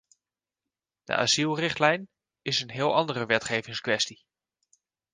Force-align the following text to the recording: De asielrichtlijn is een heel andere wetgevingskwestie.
De 1.03 1.15
asielrichtlijn 1.15 2.09
is 2.41 2.61
een 2.61 2.69
heel 2.69 2.95
andere 2.95 3.25
wetgevingskwestie. 3.25 4.23